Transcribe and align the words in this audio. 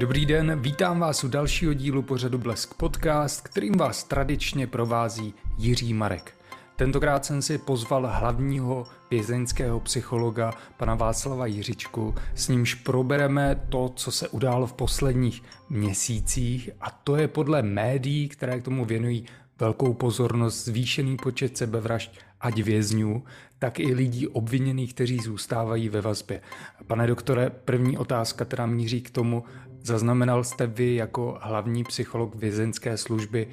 Dobrý 0.00 0.26
den, 0.26 0.60
vítám 0.60 1.00
vás 1.00 1.24
u 1.24 1.28
dalšího 1.28 1.74
dílu 1.74 2.02
pořadu 2.02 2.38
Blesk 2.38 2.74
Podcast, 2.74 3.40
kterým 3.40 3.72
vás 3.72 4.04
tradičně 4.04 4.66
provází 4.66 5.34
Jiří 5.58 5.94
Marek. 5.94 6.34
Tentokrát 6.76 7.24
jsem 7.24 7.42
si 7.42 7.58
pozval 7.58 8.10
hlavního 8.12 8.86
vězeňského 9.10 9.80
psychologa, 9.80 10.52
pana 10.76 10.94
Václava 10.94 11.46
Jiřičku, 11.46 12.14
s 12.34 12.48
nímž 12.48 12.74
probereme 12.74 13.60
to, 13.68 13.92
co 13.96 14.12
se 14.12 14.28
událo 14.28 14.66
v 14.66 14.72
posledních 14.72 15.42
měsících 15.70 16.70
a 16.80 16.90
to 16.90 17.16
je 17.16 17.28
podle 17.28 17.62
médií, 17.62 18.28
které 18.28 18.60
k 18.60 18.64
tomu 18.64 18.84
věnují 18.84 19.26
velkou 19.58 19.94
pozornost 19.94 20.64
zvýšený 20.64 21.16
počet 21.16 21.56
sebevražd 21.56 22.12
ať 22.40 22.62
vězňů, 22.62 23.22
tak 23.58 23.80
i 23.80 23.94
lidí 23.94 24.28
obviněných, 24.28 24.94
kteří 24.94 25.18
zůstávají 25.18 25.88
ve 25.88 26.00
vazbě. 26.00 26.40
Pane 26.86 27.06
doktore, 27.06 27.50
první 27.50 27.98
otázka 27.98 28.44
která 28.44 28.66
míří 28.66 29.00
k 29.00 29.10
tomu, 29.10 29.44
zaznamenal 29.82 30.44
jste 30.44 30.66
vy 30.66 30.94
jako 30.94 31.38
hlavní 31.42 31.84
psycholog 31.84 32.34
vězeňské 32.34 32.96
služby 32.96 33.48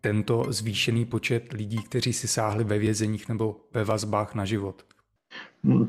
tento 0.00 0.44
zvýšený 0.48 1.04
počet 1.04 1.52
lidí, 1.52 1.82
kteří 1.82 2.12
si 2.12 2.28
sáhli 2.28 2.64
ve 2.64 2.78
vězeních 2.78 3.28
nebo 3.28 3.56
ve 3.72 3.84
vazbách 3.84 4.34
na 4.34 4.44
život? 4.44 4.82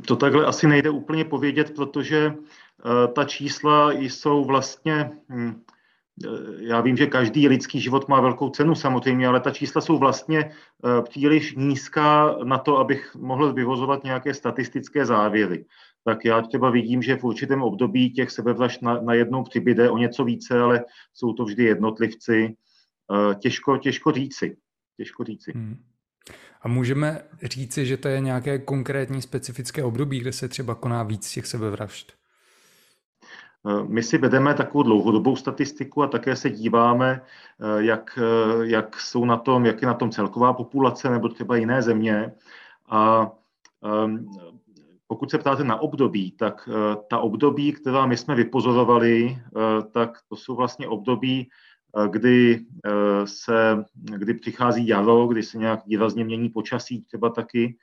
To 0.08 0.16
takhle 0.16 0.46
asi 0.46 0.68
nejde 0.68 0.90
úplně 0.90 1.26
povědět, 1.26 1.76
protože 1.76 2.28
uh, 2.28 3.14
ta 3.14 3.23
čísla 3.23 3.92
jsou 3.92 4.46
vlastně 4.46 5.12
hm, 5.30 5.54
Eh, 5.54 5.73
já 6.59 6.81
vím, 6.81 6.98
že 6.98 7.05
každý 7.08 7.48
lidský 7.48 7.81
život 7.81 8.08
má 8.08 8.22
velkou 8.22 8.49
cenu 8.49 8.76
samozřejmě, 8.76 9.27
ale 9.27 9.40
ta 9.40 9.52
čísla 9.52 9.81
jsou 9.81 9.98
vlastně 9.98 10.39
eh, 10.39 11.02
příliš 11.02 11.56
nízká 11.56 12.38
na 12.44 12.58
to, 12.58 12.78
abych 12.78 13.16
mohl 13.16 13.53
vyvozovat 13.53 14.03
nějaké 14.03 14.34
statistické 14.34 15.06
závěry. 15.06 15.66
Tak 16.06 16.25
já 16.25 16.41
třeba 16.41 16.69
vidím, 16.69 17.02
že 17.02 17.17
v 17.17 17.23
určitém 17.23 17.61
období 17.61 18.14
těch 18.14 18.31
sebevražd 18.31 18.81
na, 18.81 19.02
najednou 19.02 19.44
přibyde 19.44 19.89
o 19.89 19.97
něco 19.97 20.23
více, 20.23 20.61
ale 20.61 20.86
jsou 21.14 21.34
to 21.34 21.45
vždy 21.45 21.64
jednotlivci. 21.64 22.56
Eh, 23.14 23.36
těžko, 23.36 23.78
těžko 23.78 24.11
říci. 24.11 24.58
Těžko 24.97 25.23
říci. 25.23 25.52
Hmm. 25.56 25.84
A 26.61 26.67
můžeme 26.67 27.22
říci, 27.44 27.86
že 27.86 27.97
to 27.97 28.08
je 28.08 28.19
nějaké 28.19 28.59
konkrétní 28.59 29.22
specifické 29.22 29.84
období, 29.84 30.19
kde 30.19 30.34
se 30.34 30.47
třeba 30.47 30.75
koná 30.75 31.03
víc 31.03 31.31
těch 31.31 31.47
sebevražd? 31.47 32.22
My 33.88 34.03
si 34.03 34.17
vedeme 34.17 34.53
takovou 34.53 34.83
dlouhodobou 34.83 35.36
statistiku 35.36 36.03
a 36.03 36.08
také 36.08 36.36
se 36.36 36.50
díváme, 36.50 37.22
eh, 37.22 37.83
jak, 37.83 38.19
eh, 38.22 38.67
jak 38.67 39.00
jsou 39.00 39.25
na 39.25 39.38
tom, 39.38 39.66
jak 39.66 39.81
je 39.81 39.88
na 39.88 39.94
tom 39.94 40.11
celková 40.11 40.53
populace 40.53 41.09
nebo 41.09 41.30
třeba 41.30 41.56
jiné 41.56 41.81
země. 41.81 42.34
A 42.89 43.31
ehm, 43.84 44.25
pokud 45.08 45.31
se 45.31 45.38
ptáte 45.38 45.64
na 45.64 45.81
období, 45.81 46.31
tak 46.31 46.69
eh, 46.72 46.95
ta 47.09 47.19
období, 47.19 47.73
která 47.73 48.06
my 48.06 48.17
jsme 48.17 48.36
vypozorovali, 48.36 49.38
tak 49.91 50.17
to 50.30 50.36
jsou 50.36 50.56
vlastně 50.56 50.88
období, 50.88 51.50
kdy, 52.09 52.66
se, 53.25 53.86
kdy 53.94 54.34
přichází 54.34 54.88
jaro, 54.88 55.28
kdy 55.28 55.44
se 55.44 55.58
nějak 55.58 55.86
výrazně 55.86 56.23
mění 56.25 56.50
počasí 56.50 57.02
třeba 57.02 57.30
taky 57.30 57.78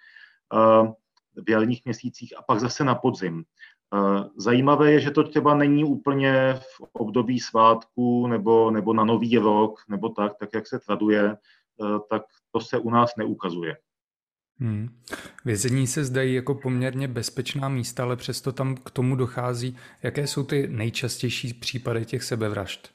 v 1.47 1.51
jarních 1.51 1.84
měsících 1.84 2.39
a 2.39 2.42
pak 2.42 2.61
zase 2.61 2.84
na 2.84 2.95
podzim. 2.95 3.45
Zajímavé 4.36 4.92
je, 4.92 5.00
že 5.00 5.10
to 5.10 5.24
třeba 5.24 5.55
není 5.55 5.84
úplně 5.84 6.55
v 6.55 6.80
období 6.92 7.41
svátku 7.41 8.27
nebo, 8.27 8.70
nebo 8.70 8.92
na 8.92 9.05
nový 9.05 9.38
rok, 9.38 9.80
nebo 9.88 10.08
tak, 10.08 10.33
tak 10.41 10.48
jak 10.55 10.66
se 10.66 10.78
traduje, 10.78 11.36
tak 12.11 12.22
to 12.52 12.61
se 12.61 12.78
u 12.78 12.91
nás 12.91 13.11
neukazuje. 13.16 13.77
Hmm. 14.58 14.88
Vězení 15.44 15.86
se 15.86 16.05
zdají 16.05 16.34
jako 16.34 16.55
poměrně 16.55 17.08
bezpečná 17.08 17.68
místa, 17.68 18.02
ale 18.02 18.17
přesto 18.17 18.52
tam 18.52 18.74
k 18.74 18.90
tomu 18.90 19.17
dochází. 19.17 19.77
Jaké 20.02 20.27
jsou 20.27 20.45
ty 20.45 20.68
nejčastější 20.68 21.55
případy 21.55 22.05
těch 22.05 22.23
sebevražd? 22.23 22.90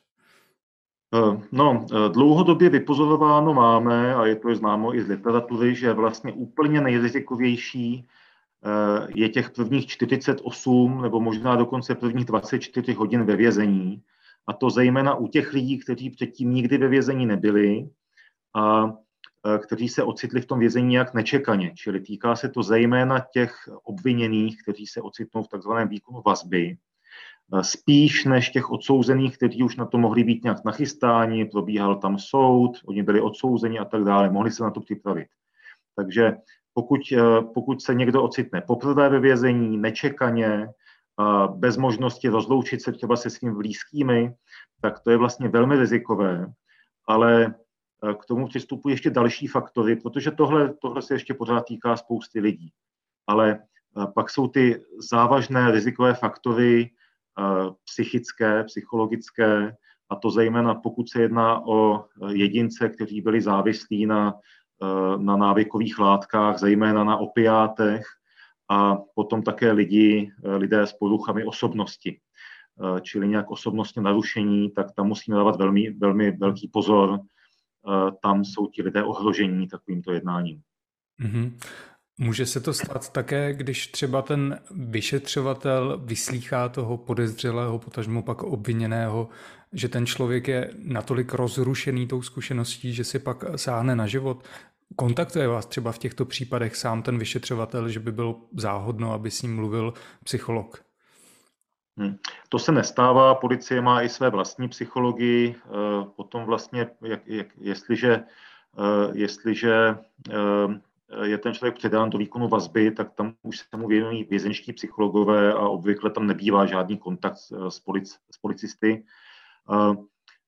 No, 1.52 1.86
dlouhodobě 2.14 2.70
vypozorováno 2.70 3.54
máme, 3.54 4.16
a 4.16 4.26
je 4.26 4.36
to 4.36 4.56
známo 4.56 4.96
i 4.96 5.04
z 5.04 5.08
literatury, 5.08 5.76
že 5.76 5.94
vlastně 5.94 6.34
úplně 6.34 6.82
nejrizikovější 6.82 8.06
Eh, 8.06 8.25
je 9.16 9.30
těch 9.30 9.50
prvních 9.50 9.88
48 9.88 11.02
nebo 11.02 11.20
možná 11.20 11.56
dokonce 11.56 11.96
prvních 11.96 12.26
24 12.26 12.94
hodin 12.94 13.24
ve 13.24 13.36
vězení. 13.36 14.02
A 14.48 14.54
to 14.54 14.70
zejména 14.70 15.16
u 15.16 15.28
těch 15.28 15.54
lidí, 15.54 15.78
kteří 15.78 16.10
předtím 16.10 16.54
nikdy 16.54 16.78
ve 16.78 16.88
vězení 16.88 17.26
nebyli 17.26 17.90
a 18.56 18.86
eh, 18.86 19.58
kteří 19.58 19.90
se 19.90 20.04
ocitli 20.04 20.42
v 20.42 20.46
tom 20.46 20.60
vězení 20.60 20.94
jak 20.94 21.14
nečekaně. 21.14 21.74
Čili 21.76 22.00
týká 22.00 22.36
se 22.36 22.50
to 22.50 22.64
zejména 22.64 23.26
těch 23.34 23.70
obviněných, 23.84 24.62
kteří 24.64 24.88
se 24.88 25.02
ocitnou 25.02 25.44
v 25.44 25.48
takzvaném 25.48 25.88
výkonu 25.88 26.22
vazby, 26.26 26.78
eh, 27.54 27.64
spíš 27.64 28.26
než 28.26 28.50
těch 28.50 28.72
odsouzených, 28.72 29.38
kteří 29.38 29.64
už 29.64 29.76
na 29.76 29.86
to 29.86 29.98
mohli 29.98 30.24
být 30.24 30.44
nějak 30.44 30.66
nachystáni, 30.66 31.46
probíhal 31.46 31.96
tam 31.96 32.20
soud, 32.20 32.72
oni 32.86 33.04
byli 33.04 33.22
odsouzeni 33.22 33.80
a 33.80 33.86
tak 33.86 34.04
dále, 34.04 34.30
mohli 34.30 34.52
se 34.52 34.64
na 34.64 34.72
to 34.72 34.82
připravit. 34.82 35.28
Takže 35.96 36.34
pokud, 36.76 37.02
eh, 37.12 37.42
pokud 37.54 37.82
se 37.82 37.94
někdo 37.94 38.24
ocitne 38.24 38.62
poprvé 38.62 39.10
ve 39.10 39.20
vězení, 39.20 39.78
nečekaně, 39.78 40.68
bez 41.48 41.78
možnosti 41.78 42.30
rozloučit 42.30 42.82
se 42.82 42.92
třeba 42.92 43.16
se 43.16 43.30
svými 43.30 43.56
blízkými, 43.56 44.34
tak 44.82 45.00
to 45.00 45.12
je 45.12 45.18
vlastně 45.18 45.48
velmi 45.48 45.78
rizikové, 45.78 46.48
ale 47.08 47.46
eh, 47.46 48.14
k 48.14 48.26
tomu 48.26 48.48
přistupují 48.48 48.94
ještě 48.94 49.10
další 49.10 49.48
faktory, 49.48 49.96
protože 49.96 50.32
tohle, 50.32 50.74
tohle 50.82 51.02
se 51.02 51.14
ještě 51.14 51.34
pořád 51.34 51.66
týká 51.66 51.98
spousty 51.98 52.40
lidí. 52.40 52.72
Ale 53.28 53.60
eh, 53.60 54.08
pak 54.16 54.30
jsou 54.30 54.48
ty 54.48 54.84
závažné 55.12 55.72
rizikové 55.72 56.14
faktory 56.14 56.90
psychické, 57.86 58.64
psychologické, 58.64 59.76
a 60.10 60.16
to 60.16 60.32
zejména 60.32 60.76
pokud 60.76 61.10
se 61.10 61.22
jedná 61.22 61.68
o 61.68 62.06
jedince, 62.32 62.90
kteří 62.90 63.22
byli 63.22 63.42
závislí 63.42 64.06
na 64.06 64.34
Eh, 64.34 64.65
na 65.18 65.38
návykových 65.38 66.00
látkách, 66.00 66.58
zejména 66.58 67.04
na 67.04 67.18
opiátech 67.18 68.06
a 68.70 68.96
potom 69.16 69.44
také 69.44 69.72
lidi, 69.72 70.32
eh, 70.44 70.56
lidé 70.56 70.82
s 70.82 70.94
poruchami 70.94 71.46
osobnosti, 71.46 72.20
eh, 72.20 73.02
čili 73.02 73.28
nějak 73.28 73.52
osobnostně 73.52 74.02
narušení, 74.02 74.72
tak 74.72 74.92
tam 74.92 75.08
musíme 75.08 75.38
dávat 75.38 75.56
velmi, 75.56 75.90
velmi 75.90 76.32
velký 76.32 76.68
pozor. 76.68 77.20
Tam 78.22 78.46
jsou 78.46 78.68
ti 78.68 78.84
lidé 78.84 79.04
ohrožení 79.04 79.68
takovýmto 79.68 80.12
jednáním. 80.12 80.62
Mm-hmm. 81.22 81.58
Může 82.18 82.46
se 82.46 82.60
to 82.60 82.74
stát 82.74 83.10
také, 83.12 83.54
když 83.54 83.88
třeba 83.88 84.22
ten 84.22 84.60
vyšetřovatel 84.72 86.02
vyslýchá 86.04 86.70
toho 86.70 86.98
podezřelého, 86.98 87.80
potažmo 87.80 88.22
pak 88.22 88.44
obviněného, 88.44 89.30
že 89.74 89.90
ten 89.90 90.06
člověk 90.06 90.48
je 90.48 90.70
natolik 90.84 91.34
rozrušený 91.34 92.08
tou 92.08 92.22
zkušeností, 92.22 92.94
že 92.94 93.04
si 93.04 93.20
pak 93.20 93.44
sáhne 93.56 93.96
na 93.96 94.08
život. 94.08 94.44
Kontaktuje 94.96 95.48
vás 95.48 95.66
třeba 95.66 95.92
v 95.92 95.98
těchto 95.98 96.26
případech 96.26 96.76
sám 96.76 97.02
ten 97.04 97.18
vyšetřovatel, 97.18 97.90
že 97.90 98.00
by 98.00 98.12
bylo 98.12 98.42
záhodno, 98.58 99.14
aby 99.14 99.32
s 99.32 99.42
ním 99.42 99.56
mluvil 99.56 99.94
psycholog? 100.24 100.84
Hmm. 101.98 102.18
To 102.50 102.60
se 102.60 102.72
nestává, 102.72 103.36
policie 103.36 103.82
má 103.82 104.02
i 104.02 104.10
své 104.10 104.30
vlastní 104.30 104.70
psychologii, 104.70 105.56
eh, 105.56 105.70
potom 106.16 106.46
vlastně, 106.46 106.88
jak, 107.02 107.28
jak, 107.28 107.48
jestliže, 107.58 108.14
eh, 108.14 109.12
jestliže 109.14 109.96
eh, 110.30 110.82
je 111.24 111.38
ten 111.38 111.54
člověk 111.54 111.76
předán 111.76 112.10
do 112.10 112.18
výkonu 112.18 112.48
vazby, 112.48 112.92
tak 112.92 113.14
tam 113.14 113.34
už 113.42 113.58
se 113.58 113.78
mu 113.78 113.88
věnují 113.88 114.24
vězenští 114.24 114.74
psychologové 114.74 115.54
a 115.54 115.60
obvykle 115.60 116.10
tam 116.10 116.28
nebývá 116.28 116.66
žádný 116.66 116.98
kontakt 116.98 117.38
s, 117.70 117.80
polic, 117.80 118.20
s 118.32 118.38
policisty. 118.38 119.06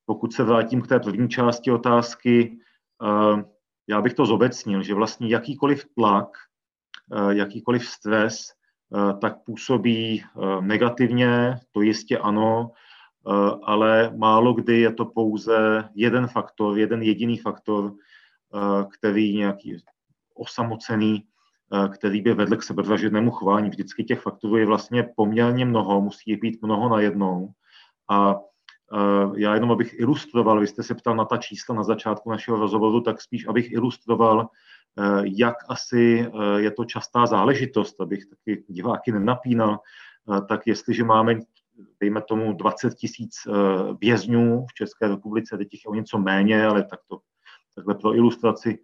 Pokud 0.05 0.33
se 0.33 0.43
vrátím 0.43 0.81
k 0.81 0.87
té 0.87 0.99
první 0.99 1.29
části 1.29 1.71
otázky, 1.71 2.57
já 3.87 4.01
bych 4.01 4.13
to 4.13 4.25
zobecnil, 4.25 4.83
že 4.83 4.93
vlastně 4.93 5.27
jakýkoliv 5.27 5.85
tlak, 5.95 6.27
jakýkoliv 7.29 7.85
stres, 7.85 8.53
tak 9.21 9.43
působí 9.43 10.23
negativně, 10.61 11.59
to 11.71 11.81
jistě 11.81 12.17
ano, 12.17 12.71
ale 13.63 14.11
málo 14.15 14.53
kdy 14.53 14.79
je 14.79 14.93
to 14.93 15.05
pouze 15.05 15.89
jeden 15.95 16.27
faktor, 16.27 16.77
jeden 16.77 17.01
jediný 17.01 17.37
faktor, 17.37 17.93
který 18.97 19.37
nějaký 19.37 19.77
osamocený, 20.37 21.23
který 21.89 22.21
by 22.21 22.33
vedl 22.33 22.55
k 22.55 22.63
sebevražednému 22.63 23.31
chování. 23.31 23.69
Vždycky 23.69 24.03
těch 24.03 24.21
faktorů 24.21 24.57
je 24.57 24.65
vlastně 24.65 25.09
poměrně 25.15 25.65
mnoho, 25.65 26.01
musí 26.01 26.35
být 26.35 26.61
mnoho 26.61 26.89
najednou. 26.89 27.49
A 28.09 28.35
Eh, 28.93 29.31
já 29.35 29.53
jenom, 29.53 29.71
abych 29.71 29.99
ilustroval, 29.99 30.59
vy 30.59 30.67
jste 30.67 30.83
se 30.83 30.95
ptal 30.95 31.15
na 31.15 31.25
ta 31.25 31.37
čísla 31.37 31.75
na 31.75 31.83
začátku 31.83 32.29
našeho 32.29 32.57
rozhovoru, 32.57 33.01
tak 33.01 33.21
spíš, 33.21 33.47
abych 33.47 33.71
ilustroval, 33.71 34.49
eh, 34.99 35.21
jak 35.23 35.55
asi 35.69 36.27
eh, 36.27 36.61
je 36.61 36.71
to 36.71 36.85
častá 36.85 37.25
záležitost, 37.25 38.01
abych 38.01 38.25
taky 38.25 38.63
diváky 38.67 39.11
nenapínal, 39.11 39.79
tak 40.49 40.67
jestliže 40.67 41.03
máme, 41.03 41.39
dejme 41.99 42.21
tomu, 42.21 42.53
20 42.53 42.93
tisíc 42.95 43.47
vězňů 44.01 44.65
v 44.69 44.73
České 44.73 45.07
republice, 45.07 45.57
teď 45.57 45.73
je 45.73 45.79
o 45.87 45.95
něco 45.95 46.17
méně, 46.17 46.65
ale 46.65 46.83
tak 46.83 46.99
to 47.07 47.19
takhle 47.75 47.95
pro 47.95 48.15
ilustraci 48.15 48.79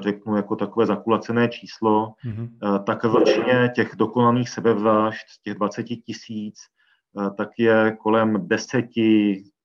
řeknu 0.00 0.36
jako 0.36 0.56
takové 0.56 0.86
zakulacené 0.86 1.48
číslo, 1.48 2.12
mm-hmm. 2.24 2.82
tak 2.84 3.04
ročně 3.04 3.72
těch 3.74 3.96
dokonaných 3.96 4.48
sebevražd 4.48 5.26
těch 5.44 5.54
20 5.54 5.82
tisíc 5.82 6.54
tak 7.36 7.48
je 7.58 7.96
kolem 8.00 8.48
10, 8.48 8.86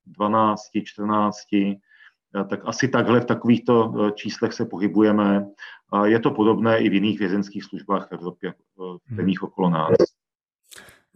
12, 0.06 0.62
14, 0.84 1.38
tak 2.50 2.60
asi 2.66 2.88
takhle 2.88 3.20
v 3.20 3.26
takovýchto 3.26 3.94
číslech 4.16 4.54
se 4.54 4.66
pohybujeme. 4.66 5.46
A 5.92 6.06
je 6.06 6.20
to 6.20 6.32
podobné 6.32 6.80
i 6.80 6.90
v 6.90 6.94
jiných 6.94 7.20
vězenských 7.20 7.64
službách 7.64 8.10
v 8.10 8.12
Evropě, 8.12 8.54
v 8.78 9.00
hmm. 9.08 9.18
zemích 9.18 9.44
okolo 9.44 9.70
nás. 9.70 9.98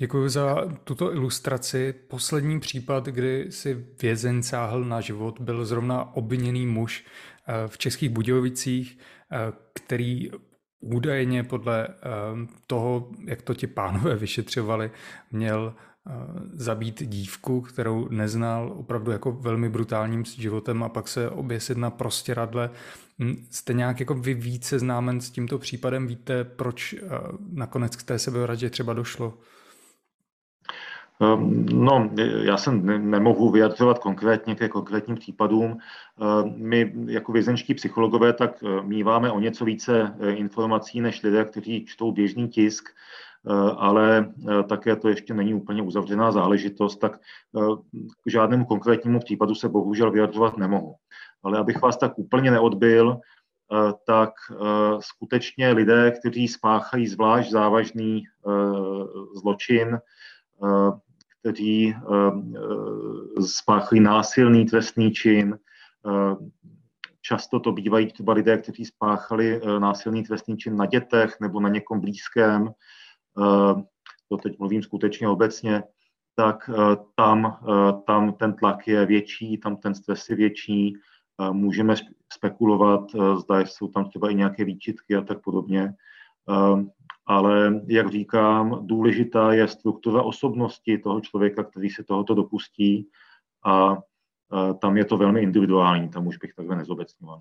Děkuji 0.02 0.30
za 0.30 0.66
tuto 0.84 1.14
ilustraci. 1.14 1.94
Poslední 2.08 2.60
případ, 2.60 3.06
kdy 3.06 3.46
si 3.50 3.86
vězeň 4.02 4.44
sáhl 4.44 4.84
na 4.84 5.02
život, 5.02 5.42
byl 5.42 5.66
zrovna 5.66 6.16
obviněný 6.16 6.66
muž 6.66 7.06
eh, 7.48 7.68
v 7.68 7.78
Českých 7.78 8.10
Budějovicích, 8.10 8.98
eh, 9.32 9.38
který 9.74 10.32
údajně 10.80 11.44
podle 11.44 11.88
eh, 11.88 11.94
toho, 12.68 13.12
jak 13.26 13.42
to 13.42 13.54
ti 13.54 13.68
pánové 13.68 14.16
vyšetřovali, 14.26 14.92
měl 15.32 15.74
zabít 16.54 17.04
dívku, 17.04 17.62
kterou 17.62 18.10
neznal 18.10 18.74
opravdu 18.76 19.12
jako 19.12 19.32
velmi 19.32 19.70
brutálním 19.70 20.26
životem 20.26 20.84
a 20.84 20.90
pak 20.90 21.08
se 21.08 21.30
oběsit 21.30 21.78
na 21.78 21.90
prostěradle. 21.90 22.70
Hm, 23.20 23.46
jste 23.50 23.74
nějak 23.74 24.00
jako 24.00 24.14
vy 24.14 24.34
více 24.34 24.80
známen 24.80 25.22
s 25.22 25.30
tímto 25.30 25.58
případem? 25.58 26.08
Víte, 26.08 26.44
proč 26.44 26.96
nakonec 27.52 27.96
k 27.96 28.04
té 28.04 28.20
sebevraždě 28.20 28.70
třeba 28.70 28.94
došlo? 28.94 29.38
Ehm, 31.22 31.66
no, 31.66 32.10
já 32.42 32.58
se 32.58 32.72
nemohu 32.72 33.52
vyjadřovat 33.52 34.00
konkrétně 34.00 34.56
ke 34.56 34.70
konkrétním 34.70 35.16
případům. 35.16 35.78
Ehm, 36.22 36.54
my 36.56 36.94
jako 37.06 37.32
vězenčtí 37.32 37.74
psychologové 37.74 38.34
tak 38.34 38.64
eh, 38.64 38.84
míváme 38.84 39.32
o 39.32 39.40
něco 39.40 39.66
více 39.66 40.16
eh, 40.20 40.32
informací 40.32 41.02
než 41.02 41.24
lidé, 41.24 41.46
kteří 41.46 41.86
čtou 41.86 42.12
běžný 42.12 42.50
tisk, 42.50 42.90
ale 43.78 44.34
také 44.70 44.96
to 44.96 45.10
ještě 45.10 45.34
není 45.34 45.54
úplně 45.54 45.82
uzavřená 45.82 46.32
záležitost, 46.32 46.96
tak 46.96 47.20
k 48.24 48.32
žádnému 48.32 48.66
konkrétnímu 48.66 49.20
případu 49.20 49.56
se 49.56 49.70
bohužel 49.70 50.12
vyjadřovat 50.12 50.58
nemohu. 50.58 50.96
Ale 51.44 51.60
abych 51.60 51.82
vás 51.82 51.98
tak 51.98 52.20
úplně 52.20 52.52
neodbil, 52.52 53.20
tak 54.06 54.30
skutečně 55.00 55.72
lidé, 55.72 56.12
kteří 56.20 56.48
spáchají 56.48 57.08
zvlášť 57.08 57.52
závažný 57.52 58.24
zločin, 59.36 60.00
kteří 61.40 61.96
eh, 61.96 62.02
eh, 63.38 63.42
spáchají 63.42 64.02
násilný 64.02 64.66
trestný 64.66 65.12
čin. 65.12 65.60
Eh, 66.08 66.36
často 67.22 67.60
to 67.60 67.72
bývají 67.72 68.08
třeba 68.08 68.34
lidé, 68.34 68.58
kteří 68.58 68.86
spáchali 68.86 69.62
násilný 69.80 70.24
trestný 70.24 70.58
čin 70.58 70.76
na 70.76 70.86
dětech 70.86 71.38
nebo 71.42 71.60
na 71.60 71.70
někom 71.70 72.00
blízkém. 72.00 72.72
To 74.30 74.38
teď 74.38 74.60
mluvím 74.60 74.84
skutečně 74.84 75.30
obecně 75.30 75.84
tak 76.36 76.70
tam, 77.16 77.60
tam 78.08 78.34
ten 78.34 78.54
tlak 78.54 78.88
je 78.88 79.06
větší, 79.06 79.58
tam 79.58 79.78
ten 79.78 79.96
stres 79.96 80.30
je 80.30 80.36
větší, 80.36 80.94
můžeme 81.52 81.96
spekulovat, 82.34 83.12
zda 83.40 83.60
jsou 83.60 83.88
tam 83.88 84.10
třeba 84.10 84.30
i 84.30 84.36
nějaké 84.36 84.66
výčitky 84.66 85.16
a 85.16 85.22
tak 85.22 85.44
podobně 85.44 85.94
ale 87.26 87.82
jak 87.88 88.12
říkám, 88.12 88.88
důležitá 88.88 89.54
je 89.54 89.68
struktura 89.68 90.22
osobnosti 90.22 90.98
toho 90.98 91.22
člověka, 91.22 91.64
který 91.64 91.90
se 91.90 92.04
tohoto 92.04 92.36
dopustí 92.36 93.10
a 93.66 93.98
tam 94.82 94.98
je 94.98 95.06
to 95.06 95.18
velmi 95.18 95.42
individuální, 95.42 96.10
tam 96.10 96.28
už 96.28 96.38
bych 96.38 96.54
takhle 96.54 96.76
nezobecňoval. 96.76 97.40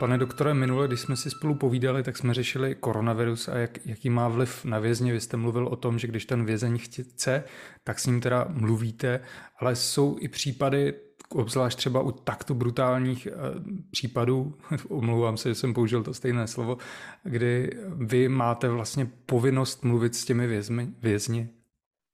Pane 0.00 0.18
doktore, 0.18 0.54
minule, 0.54 0.88
když 0.88 1.00
jsme 1.00 1.16
si 1.16 1.30
spolu 1.30 1.54
povídali, 1.54 2.02
tak 2.02 2.16
jsme 2.16 2.34
řešili 2.34 2.74
koronavirus 2.74 3.48
a 3.48 3.56
jak, 3.56 3.86
jaký 3.86 4.10
má 4.10 4.28
vliv 4.28 4.64
na 4.64 4.78
vězně. 4.78 5.12
Vy 5.12 5.20
jste 5.20 5.36
mluvil 5.36 5.66
o 5.66 5.76
tom, 5.76 5.98
že 5.98 6.06
když 6.06 6.26
ten 6.26 6.44
vězeň 6.44 6.78
chce, 6.78 7.44
tak 7.84 7.98
s 7.98 8.06
ním 8.06 8.20
teda 8.20 8.46
mluvíte, 8.48 9.20
ale 9.58 9.76
jsou 9.76 10.16
i 10.20 10.28
případy, 10.28 10.94
obzvlášť 11.28 11.78
třeba 11.78 12.00
u 12.00 12.10
takto 12.10 12.54
brutálních 12.54 13.28
uh, 13.30 13.62
případů, 13.90 14.54
omlouvám 14.88 15.36
se, 15.36 15.48
že 15.48 15.54
jsem 15.54 15.74
použil 15.74 16.02
to 16.02 16.14
stejné 16.14 16.46
slovo, 16.46 16.78
kdy 17.22 17.70
vy 17.94 18.28
máte 18.28 18.68
vlastně 18.68 19.10
povinnost 19.26 19.84
mluvit 19.84 20.14
s 20.14 20.24
těmi 20.24 20.46
vězmi, 20.46 20.88
vězni. 21.02 21.48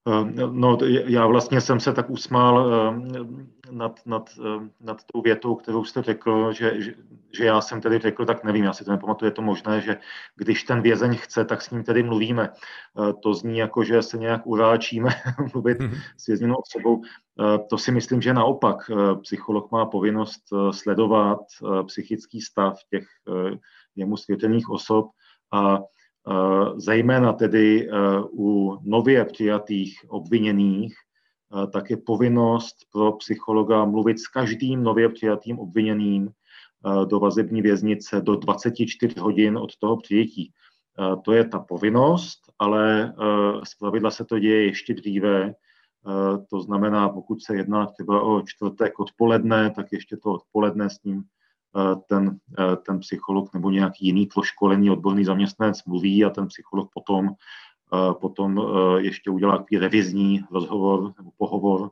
Eh, 0.08 0.47
no, 0.50 0.79
já 1.06 1.26
vlastně 1.26 1.61
jsem 1.61 1.81
se 1.81 1.93
tak 1.93 2.11
usmál 2.11 2.73
eh, 2.73 3.20
nad, 3.70 4.00
nad, 4.06 4.31
eh, 4.38 4.69
nad 4.81 5.05
tou 5.12 5.23
větou, 5.23 5.55
kterou 5.55 5.85
jste 5.85 6.03
řekl, 6.03 6.53
že, 6.53 6.82
že, 6.82 6.94
že 7.37 7.44
já 7.44 7.61
jsem 7.61 7.81
tedy 7.81 7.99
řekl, 7.99 8.26
tak 8.26 8.44
nevím, 8.44 8.64
já 8.64 8.73
si 8.73 8.85
to 8.85 8.91
nepamatuju, 8.91 9.26
je 9.26 9.35
to 9.35 9.43
možné, 9.43 9.81
že 9.81 9.97
když 10.37 10.62
ten 10.62 10.82
vězeň 10.82 11.17
chce, 11.17 11.44
tak 11.44 11.62
s 11.62 11.70
ním 11.70 11.85
tedy 11.85 12.03
mluvíme. 12.03 12.53
To 13.23 13.35
zní 13.35 13.58
jako, 13.58 13.85
že 13.85 14.03
se 14.03 14.19
nějak 14.19 14.47
uráčíme 14.47 15.11
mluvit 15.55 15.79
mm-hmm. 15.79 16.00
s 16.17 16.26
vězněnou 16.26 16.56
osobou. 16.56 17.03
To 17.70 17.79
si 17.79 17.93
myslím, 17.93 18.23
že 18.23 18.35
naopak. 18.35 18.91
Psycholog 19.23 19.70
má 19.70 19.87
povinnost 19.87 20.43
sledovat 20.70 21.38
psychický 21.87 22.41
stav 22.41 22.79
těch 22.91 23.06
jemu 23.97 24.17
svěřených 24.17 24.70
osob 24.70 25.06
a 25.53 25.79
zejména 26.76 27.32
tedy 27.32 27.88
u 28.32 28.78
nově 28.82 29.25
přijatých 29.25 30.05
obviněných, 30.08 30.94
tak 31.73 31.90
je 31.90 31.96
povinnost 31.96 32.76
pro 32.93 33.12
psychologa 33.12 33.84
mluvit 33.84 34.19
s 34.19 34.28
každým 34.28 34.82
nově 34.82 35.08
přijatým 35.08 35.58
obviněným 35.58 36.31
do 37.05 37.20
vazební 37.20 37.62
věznice 37.62 38.20
do 38.20 38.37
24 38.37 39.20
hodin 39.20 39.58
od 39.58 39.76
toho 39.76 39.96
přijetí. 39.96 40.52
To 41.25 41.32
je 41.32 41.44
ta 41.49 41.58
povinnost, 41.58 42.38
ale 42.58 43.14
pravidla 43.81 44.11
se 44.11 44.25
to 44.25 44.38
děje 44.38 44.64
ještě 44.64 44.94
dříve. 44.94 45.55
To 46.50 46.61
znamená, 46.61 47.08
pokud 47.08 47.43
se 47.43 47.56
jedná 47.56 47.87
třeba 47.87 48.22
o 48.22 48.43
čtvrtek 48.43 48.99
odpoledne, 48.99 49.70
tak 49.70 49.87
ještě 49.93 50.17
to 50.17 50.32
odpoledne 50.32 50.90
s 50.90 51.02
ním 51.05 51.22
ten, 52.08 52.38
ten 52.87 52.99
psycholog 52.99 53.55
nebo 53.55 53.70
nějaký 53.70 54.06
jiný 54.06 54.27
proškolený 54.27 54.91
odborný 54.91 55.24
zaměstnanec 55.24 55.84
mluví 55.84 56.24
a 56.24 56.31
ten 56.31 56.46
psycholog 56.46 56.91
potom, 56.94 57.31
potom 58.20 58.62
ještě 58.96 59.31
udělá 59.31 59.58
takový 59.58 59.79
revizní 59.79 60.44
rozhovor 60.51 61.12
nebo 61.19 61.31
pohovor, 61.36 61.91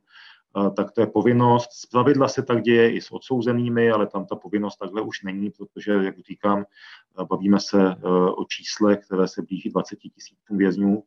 tak 0.76 0.92
to 0.92 1.00
je 1.00 1.06
povinnost. 1.06 1.68
Z 1.72 1.86
pravidla 1.86 2.28
se 2.28 2.42
tak 2.42 2.62
děje 2.62 2.92
i 2.92 3.00
s 3.00 3.12
odsouzenými, 3.12 3.90
ale 3.90 4.06
tam 4.06 4.26
ta 4.26 4.36
povinnost 4.36 4.76
takhle 4.76 5.02
už 5.02 5.22
není, 5.22 5.50
protože, 5.50 5.92
jak 5.92 6.18
říkám, 6.18 6.64
bavíme 7.30 7.60
se 7.60 7.96
o 8.36 8.44
čísle, 8.44 8.96
které 8.96 9.28
se 9.28 9.42
blíží 9.42 9.70
20 9.70 9.96
tisícům 9.96 10.58
vězňů 10.58 11.02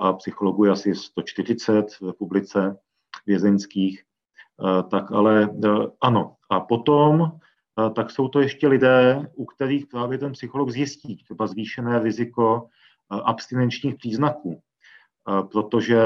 a 0.00 0.12
psychologů 0.12 0.64
je 0.64 0.70
asi 0.70 0.94
140 0.94 1.90
v 2.00 2.06
republice 2.06 2.78
vězeňských. 3.26 4.02
Tak 4.90 5.12
ale 5.12 5.50
ano. 6.00 6.36
A 6.50 6.60
potom 6.60 7.32
tak 7.94 8.10
jsou 8.10 8.28
to 8.28 8.40
ještě 8.40 8.68
lidé, 8.68 9.30
u 9.34 9.44
kterých 9.44 9.86
právě 9.86 10.18
ten 10.18 10.32
psycholog 10.32 10.70
zjistí 10.70 11.16
třeba 11.16 11.46
zvýšené 11.46 11.98
riziko 11.98 12.68
abstinenčních 13.10 13.94
příznaků, 13.94 14.60
protože 15.52 16.00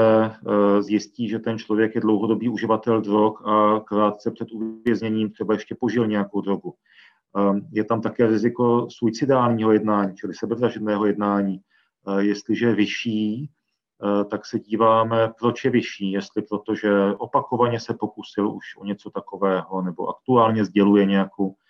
zjistí, 0.79 1.29
že 1.29 1.39
ten 1.39 1.57
člověk 1.57 1.95
je 1.95 2.01
dlouhodobý 2.01 2.49
uživatel 2.49 3.01
drog 3.01 3.33
a 3.45 3.79
krátce 3.79 4.31
před 4.31 4.47
uvězněním 4.51 5.31
třeba 5.31 5.53
ještě 5.53 5.75
požil 5.75 6.07
nějakou 6.07 6.41
drogu. 6.41 6.75
Je 7.71 7.83
tam 7.83 8.01
také 8.01 8.27
riziko 8.27 8.87
suicidálního 8.89 9.71
jednání, 9.71 10.15
čili 10.15 10.33
sebevražedného 10.33 11.05
jednání. 11.05 11.61
Jestliže 12.19 12.67
je 12.67 12.75
vyšší, 12.75 13.49
tak 14.29 14.45
se 14.45 14.59
díváme, 14.59 15.31
proč 15.39 15.65
je 15.65 15.71
vyšší, 15.71 16.11
jestli 16.11 16.41
protože 16.41 16.91
opakovaně 17.17 17.79
se 17.79 17.93
pokusil 17.93 18.51
už 18.51 18.65
o 18.77 18.85
něco 18.85 19.09
takového, 19.09 19.81
nebo 19.81 20.09
aktuálně 20.09 20.65
sděluje 20.65 21.05
nějakou 21.05 21.55
Eh, 21.55 21.60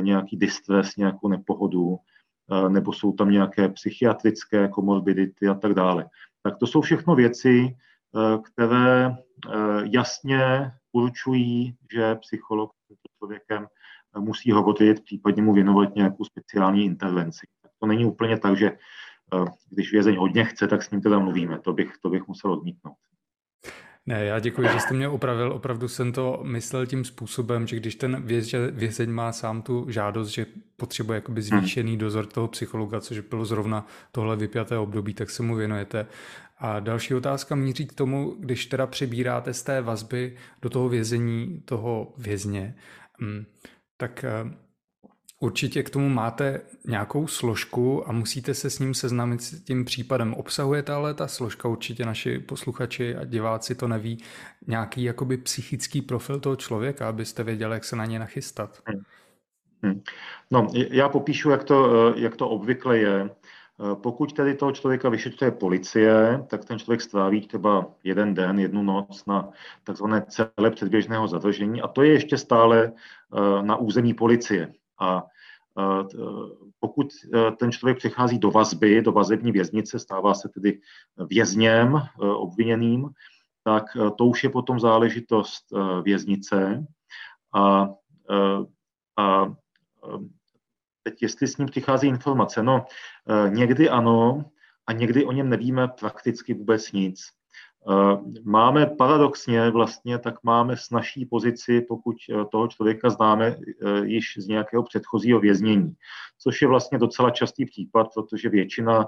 nějaký 0.00 0.36
distres, 0.36 0.96
nějakou 0.96 1.28
nepohodu, 1.28 1.96
eh, 2.52 2.68
nebo 2.68 2.92
jsou 2.92 3.12
tam 3.12 3.30
nějaké 3.30 3.68
psychiatrické 3.68 4.68
komorbidity 4.68 5.48
a 5.48 5.54
tak 5.54 5.74
dále. 5.74 6.08
Tak 6.42 6.58
to 6.58 6.66
jsou 6.66 6.80
všechno 6.80 7.14
věci, 7.14 7.76
eh, 8.16 8.38
které 8.38 9.16
jasně 9.92 10.72
určují, 10.92 11.76
že 11.92 12.14
psycholog 12.14 12.70
s 12.90 13.18
člověkem 13.18 13.66
musí 14.18 14.52
hovořit, 14.52 15.04
případně 15.04 15.42
mu 15.42 15.52
věnovat 15.52 15.94
nějakou 15.94 16.24
speciální 16.24 16.84
intervenci. 16.84 17.46
To 17.80 17.86
není 17.86 18.04
úplně 18.04 18.38
tak, 18.38 18.56
že 18.56 18.78
když 19.70 19.92
vězeň 19.92 20.16
hodně 20.16 20.44
chce, 20.44 20.68
tak 20.68 20.82
s 20.82 20.90
ním 20.90 21.00
teda 21.00 21.18
mluvíme. 21.18 21.58
To 21.58 21.72
bych, 21.72 21.92
to 22.02 22.10
bych 22.10 22.26
musel 22.28 22.52
odmítnout. 22.52 22.96
Ne, 24.06 24.24
já 24.24 24.38
děkuji, 24.38 24.68
že 24.72 24.80
jste 24.80 24.94
mě 24.94 25.08
opravil. 25.08 25.52
Opravdu 25.52 25.88
jsem 25.88 26.12
to 26.12 26.40
myslel 26.42 26.86
tím 26.86 27.04
způsobem, 27.04 27.66
že 27.66 27.76
když 27.76 27.94
ten 27.94 28.22
vězeň 28.70 29.10
má 29.10 29.32
sám 29.32 29.62
tu 29.62 29.86
žádost, 29.88 30.28
že 30.28 30.46
potřebuje 30.76 31.16
jakoby 31.16 31.42
hmm. 31.42 31.58
zvýšený 31.60 31.96
dozor 31.96 32.26
toho 32.26 32.48
psychologa, 32.48 33.00
což 33.00 33.20
bylo 33.20 33.44
zrovna 33.44 33.86
tohle 34.12 34.36
vypjaté 34.36 34.78
období, 34.78 35.14
tak 35.14 35.30
se 35.30 35.42
mu 35.42 35.54
věnujete. 35.54 36.06
A 36.58 36.80
další 36.80 37.14
otázka 37.14 37.54
míří 37.54 37.86
k 37.86 37.92
tomu, 37.92 38.36
když 38.40 38.66
teda 38.66 38.86
přebíráte 38.86 39.54
z 39.54 39.62
té 39.62 39.82
vazby 39.82 40.36
do 40.62 40.70
toho 40.70 40.88
vězení 40.88 41.62
toho 41.64 42.12
vězně, 42.18 42.74
mm, 43.20 43.44
tak 43.96 44.24
eh, 44.24 44.56
Určitě 45.40 45.82
k 45.82 45.90
tomu 45.90 46.08
máte 46.08 46.60
nějakou 46.84 47.26
složku 47.26 48.08
a 48.08 48.12
musíte 48.12 48.54
se 48.54 48.70
s 48.70 48.78
ním 48.78 48.94
seznámit 48.94 49.42
s 49.42 49.62
tím 49.62 49.84
případem. 49.84 50.34
Obsahuje 50.34 50.82
ale 50.82 51.14
ta 51.14 51.26
složka, 51.26 51.68
určitě 51.68 52.06
naši 52.06 52.38
posluchači 52.38 53.16
a 53.16 53.24
diváci 53.24 53.74
to 53.74 53.88
neví, 53.88 54.18
nějaký 54.66 55.02
jakoby 55.02 55.36
psychický 55.36 56.02
profil 56.02 56.40
toho 56.40 56.56
člověka, 56.56 57.08
abyste 57.08 57.44
věděli, 57.44 57.74
jak 57.74 57.84
se 57.84 57.96
na 57.96 58.04
ně 58.04 58.18
nachystat. 58.18 58.82
Hmm. 58.86 59.02
Hmm. 59.82 60.02
No, 60.50 60.66
já 60.74 61.08
popíšu, 61.08 61.50
jak 61.50 61.64
to, 61.64 62.14
jak 62.16 62.36
to 62.36 62.48
obvykle 62.48 62.98
je. 62.98 63.30
Pokud 63.94 64.32
tedy 64.32 64.54
toho 64.54 64.72
člověka 64.72 65.08
vyšetřuje 65.08 65.50
policie, 65.50 66.44
tak 66.46 66.64
ten 66.64 66.78
člověk 66.78 67.00
stráví 67.00 67.46
třeba 67.46 67.86
jeden 68.04 68.34
den, 68.34 68.58
jednu 68.58 68.82
noc 68.82 69.26
na 69.26 69.50
takzvané 69.84 70.24
celé 70.28 70.70
předběžného 70.70 71.28
zadržení 71.28 71.82
a 71.82 71.88
to 71.88 72.02
je 72.02 72.12
ještě 72.12 72.38
stále 72.38 72.92
eh, 72.92 73.62
na 73.62 73.76
území 73.76 74.14
policie. 74.14 74.72
A 75.00 75.22
pokud 76.80 77.06
e, 77.34 77.52
ten 77.52 77.72
člověk 77.72 77.98
přechází 77.98 78.38
do 78.38 78.50
vazby, 78.50 79.02
do 79.02 79.12
vazební 79.12 79.52
věznice, 79.52 79.98
stává 79.98 80.34
se 80.34 80.48
tedy 80.48 80.80
vězněm 81.16 81.96
e, 81.96 82.26
obviněným, 82.26 83.08
tak 83.64 83.84
e, 83.96 84.10
to 84.10 84.26
už 84.26 84.44
je 84.44 84.50
potom 84.50 84.80
záležitost 84.80 85.64
věznice. 86.02 86.86
A, 87.54 87.88
a 89.16 89.46
teď 91.02 91.22
jestli 91.22 91.46
s 91.46 91.56
ním 91.56 91.68
přichází 91.68 92.08
informace, 92.08 92.62
no 92.62 92.84
někdy 93.48 93.88
ano 93.88 94.44
a 94.86 94.92
někdy 94.92 95.24
o 95.24 95.32
něm 95.32 95.48
nevíme 95.48 95.88
prakticky 95.88 96.54
vůbec 96.54 96.92
nic. 96.92 97.30
Eh, 97.90 98.18
máme 98.44 98.86
paradoxně 98.86 99.70
vlastně, 99.70 100.18
tak 100.18 100.34
máme 100.42 100.76
s 100.76 100.90
naší 100.90 101.26
pozici, 101.26 101.80
pokud 101.80 102.16
eh, 102.30 102.44
toho 102.44 102.68
člověka 102.68 103.10
známe 103.10 103.46
eh, 103.56 104.06
již 104.06 104.34
z 104.38 104.46
nějakého 104.46 104.82
předchozího 104.82 105.40
věznění, 105.40 105.94
což 106.38 106.62
je 106.62 106.68
vlastně 106.68 106.98
docela 106.98 107.30
častý 107.30 107.66
případ, 107.66 108.08
protože 108.14 108.48
většina 108.48 109.06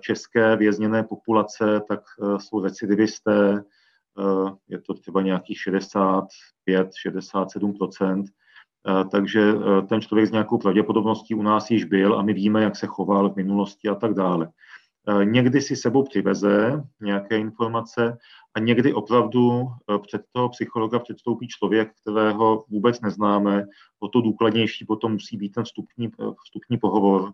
české 0.00 0.56
vězněné 0.56 1.02
populace 1.02 1.80
tak 1.88 2.00
jsou 2.38 2.60
recidivisté, 2.60 3.64
je 4.68 4.80
to 4.80 4.94
třeba 4.94 5.22
nějakých 5.22 5.60
65, 5.60 6.88
67% 7.06 8.24
takže 9.10 9.52
ten 9.88 10.00
člověk 10.00 10.28
s 10.28 10.32
nějakou 10.32 10.58
pravděpodobností 10.58 11.34
u 11.34 11.42
nás 11.42 11.70
již 11.70 11.84
byl 11.84 12.18
a 12.18 12.22
my 12.22 12.32
víme, 12.32 12.62
jak 12.62 12.76
se 12.76 12.86
choval 12.86 13.30
v 13.30 13.36
minulosti 13.36 13.88
a 13.88 13.94
tak 13.94 14.14
dále. 14.14 14.48
Eh, 15.08 15.24
někdy 15.24 15.60
si 15.60 15.76
sebou 15.76 16.02
přiveze 16.02 16.84
nějaké 17.00 17.38
informace 17.38 18.18
a 18.54 18.60
někdy 18.60 18.94
opravdu 18.94 19.62
eh, 19.62 19.98
před 19.98 20.22
toho 20.32 20.48
psychologa 20.48 20.98
předstoupí 20.98 21.48
člověk, 21.48 21.92
kterého 22.02 22.64
vůbec 22.68 23.00
neznáme. 23.00 23.64
O 24.00 24.08
to 24.08 24.20
důkladnější 24.20 24.84
potom 24.84 25.12
musí 25.12 25.36
být 25.36 25.52
ten 25.52 25.64
vstupní, 25.64 26.06
eh, 26.06 26.24
vstupní 26.44 26.78
pohovor, 26.78 27.32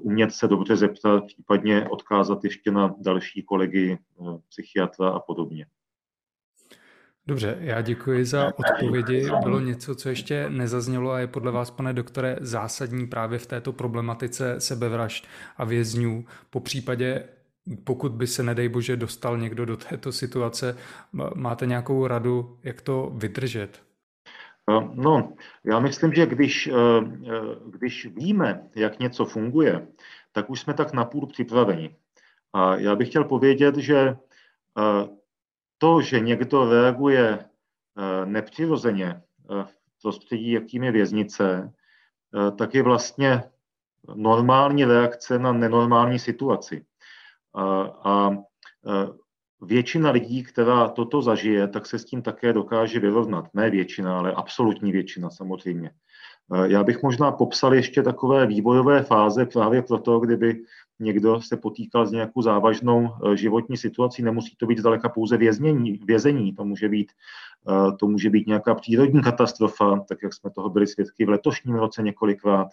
umět 0.00 0.32
se 0.32 0.48
dobře 0.48 0.76
zeptat, 0.76 1.24
případně 1.26 1.88
odkázat 1.88 2.44
ještě 2.44 2.70
na 2.70 2.94
další 2.98 3.42
kolegy 3.42 3.98
psychiatra 4.48 5.08
a 5.08 5.20
podobně. 5.20 5.66
Dobře, 7.30 7.56
já 7.60 7.80
děkuji 7.80 8.24
za 8.24 8.52
odpovědi. 8.56 9.28
Bylo 9.42 9.60
něco, 9.60 9.94
co 9.94 10.08
ještě 10.08 10.50
nezaznělo 10.50 11.10
a 11.10 11.18
je 11.18 11.26
podle 11.26 11.52
vás, 11.52 11.70
pane 11.70 11.92
doktore, 11.92 12.36
zásadní 12.40 13.06
právě 13.06 13.38
v 13.38 13.46
této 13.46 13.72
problematice 13.72 14.60
sebevražd 14.60 15.26
a 15.56 15.64
vězňů. 15.64 16.24
Po 16.50 16.60
případě, 16.60 17.24
pokud 17.84 18.12
by 18.12 18.26
se, 18.26 18.42
nedej 18.42 18.68
bože, 18.68 18.96
dostal 18.96 19.38
někdo 19.38 19.64
do 19.66 19.76
této 19.76 20.12
situace, 20.12 20.76
máte 21.34 21.66
nějakou 21.66 22.06
radu, 22.06 22.58
jak 22.62 22.80
to 22.80 23.12
vydržet? 23.14 23.82
No, 24.94 25.32
já 25.64 25.80
myslím, 25.80 26.12
že 26.12 26.26
když, 26.26 26.66
eh, 26.66 26.72
eh, 26.72 27.40
když 27.66 28.06
víme, 28.06 28.62
jak 28.76 28.98
něco 28.98 29.24
funguje, 29.24 29.86
tak 30.32 30.50
už 30.50 30.60
jsme 30.60 30.74
tak 30.74 30.92
napůl 30.92 31.26
připraveni. 31.26 31.96
A 32.52 32.76
já 32.76 32.96
bych 32.96 33.08
chtěl 33.08 33.24
povědět, 33.24 33.76
že 33.76 33.98
eh, 33.98 35.19
to, 35.80 36.00
že 36.00 36.20
někdo 36.20 36.70
reaguje 36.70 37.38
eh, 37.38 38.26
nepřirozeně 38.26 39.06
eh, 39.06 39.64
v 39.64 40.02
prostředí, 40.02 40.50
jakým 40.52 40.82
je 40.82 40.92
věznice, 40.92 41.72
eh, 41.72 42.50
tak 42.50 42.74
je 42.74 42.82
vlastně 42.82 43.42
normální 44.14 44.84
reakce 44.84 45.38
na 45.38 45.52
nenormální 45.52 46.18
situaci. 46.18 46.84
A 48.04 48.30
většina 49.60 50.10
lidí, 50.10 50.42
která 50.42 50.88
toto 50.88 51.22
zažije, 51.22 51.68
tak 51.68 51.86
se 51.86 51.98
s 51.98 52.04
tím 52.04 52.22
také 52.22 52.52
dokáže 52.52 53.00
vyrovnat. 53.00 53.44
Ne 53.54 53.70
většina, 53.70 54.18
ale 54.18 54.32
absolutní 54.32 54.92
většina 54.92 55.30
samozřejmě. 55.30 55.90
Já 56.64 56.84
bych 56.84 57.02
možná 57.02 57.32
popsal 57.32 57.74
ještě 57.74 58.02
takové 58.02 58.46
vývojové 58.46 59.02
fáze 59.02 59.46
právě 59.46 59.82
proto, 59.82 60.20
kdyby 60.20 60.62
někdo 61.00 61.40
se 61.40 61.56
potýkal 61.56 62.06
s 62.06 62.10
nějakou 62.10 62.42
závažnou 62.42 63.08
eh, 63.08 63.36
životní 63.36 63.76
situací, 63.76 64.22
nemusí 64.22 64.56
to 64.56 64.66
být 64.66 64.78
zdaleka 64.78 65.08
pouze 65.08 65.36
věznění, 65.36 66.00
vězení, 66.04 66.52
to 66.52 66.64
může 66.64 66.88
být, 66.88 67.12
eh, 67.68 67.96
to 67.96 68.06
může 68.06 68.30
být 68.30 68.46
nějaká 68.46 68.74
přírodní 68.74 69.22
katastrofa, 69.22 70.04
tak 70.08 70.22
jak 70.22 70.34
jsme 70.34 70.50
toho 70.50 70.70
byli 70.70 70.86
svědky 70.86 71.24
v 71.24 71.28
letošním 71.28 71.74
roce 71.74 72.02
několikrát, 72.02 72.68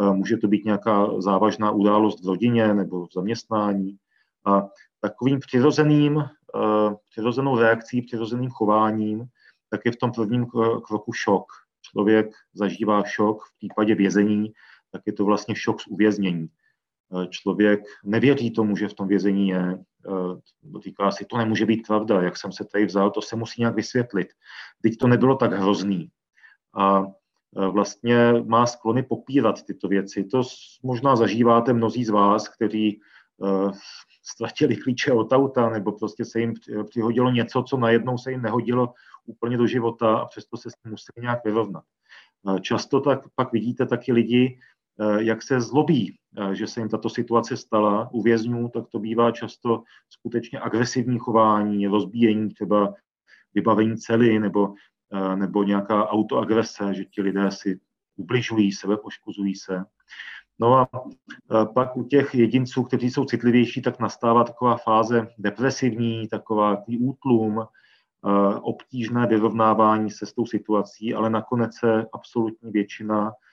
eh, 0.00 0.12
může 0.12 0.36
to 0.36 0.48
být 0.48 0.64
nějaká 0.64 1.20
závažná 1.20 1.70
událost 1.70 2.24
v 2.24 2.28
rodině 2.28 2.74
nebo 2.74 3.06
v 3.06 3.12
zaměstnání. 3.14 3.96
A 4.44 4.68
takovým 5.00 5.40
přirozeným, 5.40 6.24
přirozenou 7.10 7.58
reakcí, 7.58 8.02
přirozeným 8.02 8.50
chováním, 8.50 9.24
tak 9.70 9.80
je 9.84 9.92
v 9.92 9.96
tom 9.96 10.12
prvním 10.12 10.46
kroku 10.86 11.12
šok. 11.12 11.44
Člověk 11.82 12.30
zažívá 12.54 13.04
šok 13.04 13.44
v 13.44 13.56
případě 13.56 13.94
vězení, 13.94 14.52
tak 14.92 15.02
je 15.06 15.12
to 15.12 15.24
vlastně 15.24 15.54
šok 15.54 15.80
z 15.80 15.86
uvěznění. 15.86 16.48
Eh, 17.12 17.26
člověk 17.26 17.80
nevěří 18.04 18.50
tomu, 18.50 18.76
že 18.76 18.88
v 18.88 18.94
tom 18.94 19.08
vězení 19.08 19.48
je, 19.48 19.78
eh, 20.06 20.80
říká 20.80 21.10
si, 21.10 21.24
to 21.24 21.36
nemůže 21.36 21.66
být 21.66 21.86
pravda, 21.86 22.22
jak 22.22 22.36
jsem 22.36 22.52
se 22.52 22.64
tady 22.64 22.86
vzal, 22.86 23.10
to 23.10 23.22
se 23.22 23.36
musí 23.36 23.60
nějak 23.60 23.74
vysvětlit. 23.74 24.28
Teď 24.82 24.96
to 24.96 25.06
nebylo 25.06 25.36
tak 25.36 25.52
hrozný. 25.52 26.08
A 26.74 27.02
eh, 27.02 27.66
vlastně 27.68 28.32
má 28.46 28.66
sklony 28.66 29.02
popírat 29.02 29.62
tyto 29.62 29.88
věci. 29.88 30.24
To 30.24 30.42
možná 30.82 31.16
zažíváte 31.16 31.72
mnozí 31.72 32.04
z 32.04 32.10
vás, 32.10 32.48
kteří 32.48 33.00
ztratili 34.22 34.76
klíče 34.76 35.12
od 35.12 35.32
auta, 35.32 35.68
nebo 35.70 35.92
prostě 35.92 36.24
se 36.24 36.40
jim 36.40 36.54
přihodilo 36.88 37.30
něco, 37.30 37.62
co 37.62 37.76
najednou 37.76 38.18
se 38.18 38.30
jim 38.30 38.42
nehodilo 38.42 38.94
úplně 39.26 39.56
do 39.56 39.66
života 39.66 40.16
a 40.16 40.26
přesto 40.26 40.56
se 40.56 40.70
s 40.70 40.74
tím 40.82 40.90
museli 40.90 41.22
nějak 41.22 41.44
vyrovnat. 41.44 41.84
Často 42.60 43.00
tak 43.00 43.20
pak 43.34 43.52
vidíte 43.52 43.86
taky 43.86 44.12
lidi, 44.12 44.58
jak 45.18 45.42
se 45.42 45.60
zlobí, 45.60 46.16
eh, 46.38 46.54
že 46.54 46.66
se 46.66 46.80
jim 46.80 46.88
tato 46.88 47.08
situace 47.08 47.56
stala 47.56 48.10
u 48.12 48.22
vězňů, 48.22 48.68
tak 48.68 48.84
to 48.88 48.98
bývá 48.98 49.30
často 49.30 49.82
skutečně 50.08 50.60
agresivní 50.60 51.18
chování, 51.18 51.86
rozbíjení 51.86 52.48
třeba 52.48 52.94
vybavení 53.54 53.96
cely 53.96 54.38
nebo, 54.38 54.74
eh, 55.12 55.36
nebo 55.36 55.62
nějaká 55.62 56.08
autoagrese, 56.08 56.94
že 56.94 57.04
ti 57.04 57.22
lidé 57.22 57.50
si 57.50 57.80
ubližují, 58.16 58.72
sebe 58.72 58.96
poškozují 58.96 59.54
se. 59.54 59.84
No 60.58 60.76
a 60.76 60.88
pak 61.74 61.96
u 61.96 62.04
těch 62.04 62.34
jedinců, 62.34 62.82
kteří 62.82 63.10
jsou 63.10 63.24
citlivější, 63.24 63.82
tak 63.82 64.00
nastává 64.00 64.44
taková 64.44 64.76
fáze 64.76 65.28
depresivní, 65.38 66.28
taková 66.28 66.82
útlum, 67.00 67.64
obtížné 68.62 69.26
vyrovnávání 69.26 70.10
se 70.10 70.26
s 70.26 70.32
tou 70.32 70.46
situací, 70.46 71.14
ale 71.14 71.30
nakonec 71.30 71.74
se 71.74 72.06
absolutní 72.12 72.70
většina 72.70 73.32
Eh, 73.32 73.49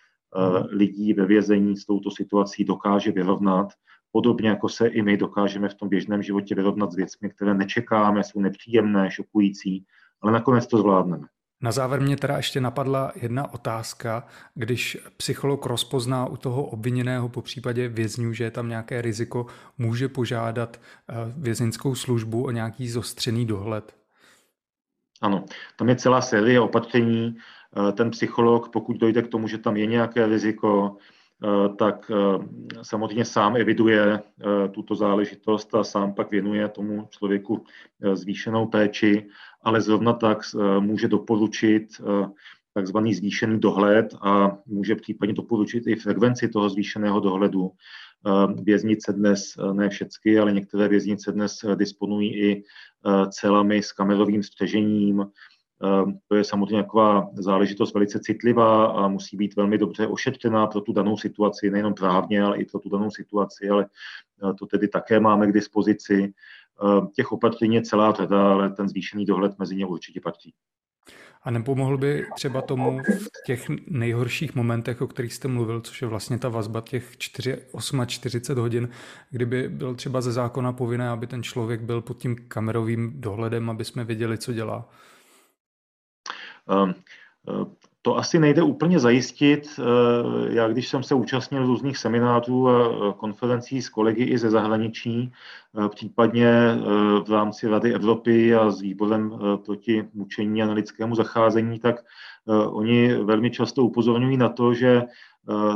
lidí 0.69 1.13
ve 1.13 1.25
vězení 1.25 1.77
s 1.77 1.85
touto 1.85 2.11
situací 2.11 2.65
dokáže 2.65 3.11
vyrovnat, 3.11 3.67
podobně 4.11 4.49
jako 4.49 4.69
se 4.69 4.87
i 4.87 5.01
my 5.01 5.17
dokážeme 5.17 5.69
v 5.69 5.73
tom 5.73 5.89
běžném 5.89 6.23
životě 6.23 6.55
vyrovnat 6.55 6.91
s 6.91 6.95
věcmi, 6.95 7.29
které 7.29 7.53
nečekáme, 7.53 8.23
jsou 8.23 8.39
nepříjemné, 8.39 9.11
šokující, 9.11 9.85
ale 10.21 10.31
nakonec 10.31 10.67
to 10.67 10.77
zvládneme. 10.77 11.27
Na 11.61 11.71
závěr 11.71 12.01
mě 12.01 12.17
teda 12.17 12.37
ještě 12.37 12.61
napadla 12.61 13.11
jedna 13.15 13.53
otázka. 13.53 14.27
Když 14.55 14.97
psycholog 15.17 15.65
rozpozná 15.65 16.25
u 16.25 16.37
toho 16.37 16.63
obviněného 16.63 17.29
po 17.29 17.41
případě 17.41 17.87
vězňů, 17.87 18.33
že 18.33 18.43
je 18.43 18.51
tam 18.51 18.69
nějaké 18.69 19.01
riziko, 19.01 19.45
může 19.77 20.07
požádat 20.07 20.77
eh, 20.77 21.13
vězeňskou 21.37 21.95
službu 21.95 22.45
o 22.45 22.51
nějaký 22.51 22.89
zostřený 22.89 23.45
dohled? 23.45 23.95
Ano, 25.21 25.45
tam 25.77 25.89
je 25.89 25.95
celá 25.95 26.21
série 26.21 26.59
opatření, 26.59 27.37
Eh, 27.37 27.37
ten 27.93 28.11
psycholog, 28.11 28.69
pokud 28.69 28.97
dojde 28.97 29.21
k 29.21 29.27
tomu, 29.27 29.47
že 29.47 29.57
tam 29.57 29.77
je 29.77 29.85
nějaké 29.85 30.25
riziko, 30.25 30.97
eh, 31.43 31.75
tak 31.75 32.11
eh, 32.11 32.45
samozřejmě 32.81 33.25
sám 33.25 33.55
eviduje 33.55 34.19
tuto 34.71 34.95
záležitost 34.95 35.75
a 35.75 35.83
sám 35.83 36.13
pak 36.13 36.31
věnuje 36.31 36.67
tomu 36.69 37.07
člověku 37.09 37.63
zvýšenou 38.13 38.67
péči, 38.67 39.27
ale 39.61 39.81
zrovna 39.81 40.13
tak 40.13 40.37
může 40.79 41.07
doporučit 41.07 41.87
takzvaný 42.73 43.13
zvýšený 43.13 43.59
dohled 43.59 44.15
a 44.21 44.57
může 44.65 44.95
případně 44.95 45.33
doporučit 45.33 45.87
i 45.87 45.95
frekvenci 45.95 46.47
toho 46.47 46.69
zvýšeného 46.69 47.19
dohledu. 47.19 47.71
Věznice 48.63 49.13
dnes, 49.13 49.57
ne 49.73 49.89
všechny, 49.89 50.39
ale 50.39 50.51
některé 50.51 50.87
věznice 50.87 51.31
dnes 51.31 51.65
disponují 51.75 52.41
i 52.41 52.63
celami 53.29 53.83
s 53.83 53.91
kamerovým 53.91 54.43
střežením, 54.43 55.25
to 56.27 56.35
je 56.35 56.43
samozřejmě 56.43 56.83
taková 56.83 57.29
záležitost 57.33 57.93
velice 57.93 58.19
citlivá 58.19 58.85
a 58.85 59.07
musí 59.07 59.37
být 59.37 59.55
velmi 59.55 59.77
dobře 59.77 60.07
ošetřená 60.07 60.67
pro 60.67 60.81
tu 60.81 60.93
danou 60.93 61.17
situaci, 61.17 61.69
nejenom 61.69 61.93
právně, 61.93 62.43
ale 62.43 62.57
i 62.57 62.65
pro 62.65 62.79
tu 62.79 62.89
danou 62.89 63.11
situaci, 63.11 63.69
ale 63.69 63.85
to 64.59 64.65
tedy 64.65 64.87
také 64.87 65.19
máme 65.19 65.47
k 65.47 65.53
dispozici. 65.53 66.33
Těch 67.15 67.31
opatření 67.31 67.75
je 67.75 67.81
celá 67.81 68.11
řada, 68.11 68.51
ale 68.51 68.69
ten 68.69 68.89
zvýšený 68.89 69.25
dohled 69.25 69.59
mezi 69.59 69.75
ně 69.75 69.85
určitě 69.85 70.21
patří. 70.21 70.53
A 71.43 71.51
nepomohl 71.51 71.97
by 71.97 72.25
třeba 72.35 72.61
tomu 72.61 72.99
v 72.99 73.27
těch 73.45 73.65
nejhorších 73.87 74.55
momentech, 74.55 75.01
o 75.01 75.07
kterých 75.07 75.33
jste 75.33 75.47
mluvil, 75.47 75.81
což 75.81 76.01
je 76.01 76.07
vlastně 76.07 76.39
ta 76.39 76.49
vazba 76.49 76.81
těch 76.81 77.17
4, 77.17 77.57
48 78.07 78.59
hodin, 78.59 78.89
kdyby 79.31 79.69
byl 79.69 79.95
třeba 79.95 80.21
ze 80.21 80.31
zákona 80.31 80.73
povinné, 80.73 81.09
aby 81.09 81.27
ten 81.27 81.43
člověk 81.43 81.81
byl 81.81 82.01
pod 82.01 82.17
tím 82.17 82.35
kamerovým 82.47 83.13
dohledem, 83.21 83.69
aby 83.69 83.85
jsme 83.85 84.03
věděli, 84.03 84.37
co 84.37 84.53
dělá? 84.53 84.89
Um, 86.69 86.95
uh, 87.59 87.65
to 88.01 88.17
asi 88.17 88.39
nejde 88.39 88.63
úplně 88.63 88.99
zajistit. 88.99 89.79
Uh, 89.79 89.85
já, 90.49 90.67
když 90.67 90.87
jsem 90.87 91.03
se 91.03 91.15
účastnil 91.15 91.65
různých 91.65 91.97
seminářů 91.97 92.69
a 92.69 93.13
konferencí 93.13 93.81
s 93.81 93.89
kolegy 93.89 94.23
i 94.23 94.37
ze 94.37 94.49
zahraničí, 94.49 95.31
případně 95.89 96.51
v 97.27 97.31
rámci 97.31 97.67
Rady 97.67 97.93
Evropy 97.93 98.55
a 98.55 98.71
s 98.71 98.81
výborem 98.81 99.39
proti 99.65 100.07
mučení 100.13 100.63
a 100.63 100.65
na 100.65 100.73
lidskému 100.73 101.15
zacházení, 101.15 101.79
tak 101.79 101.95
oni 102.67 103.13
velmi 103.13 103.51
často 103.51 103.83
upozorňují 103.83 104.37
na 104.37 104.49
to, 104.49 104.73
že 104.73 105.03